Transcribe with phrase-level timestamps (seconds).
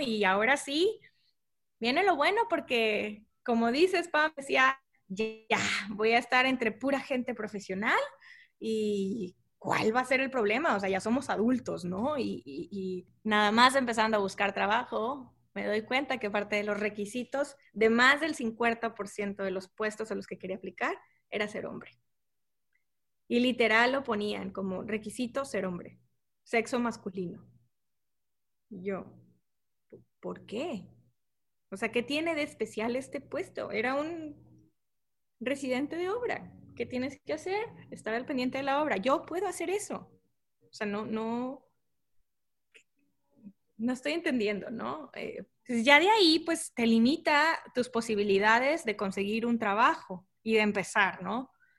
[0.00, 1.00] Y ahora sí,
[1.80, 5.58] viene lo bueno porque, como dices, Pam, decía, ya,
[5.90, 7.98] voy a estar entre pura gente profesional
[8.60, 10.76] y ¿cuál va a ser el problema?
[10.76, 12.18] O sea, ya somos adultos, ¿no?
[12.18, 16.78] Y, y nada más empezando a buscar trabajo, me doy cuenta que parte de los
[16.78, 20.96] requisitos de más del 50% de los puestos a los que quería aplicar
[21.30, 21.90] era ser hombre.
[23.28, 25.98] Y literal lo ponían como requisito ser hombre,
[26.44, 27.44] sexo masculino.
[28.70, 29.06] Yo,
[30.20, 30.86] ¿por qué?
[31.70, 33.70] O sea, ¿qué tiene de especial este puesto?
[33.70, 34.36] Era un
[35.40, 36.52] residente de obra.
[36.76, 37.66] ¿Qué tienes que hacer?
[37.90, 38.96] Estar al pendiente de la obra.
[38.96, 40.10] Yo puedo hacer eso.
[40.62, 41.66] O sea, no, no,
[43.76, 45.10] no estoy entendiendo, ¿no?
[45.14, 50.54] Eh, pues ya de ahí, pues te limita tus posibilidades de conseguir un trabajo y
[50.54, 51.50] de empezar, ¿no?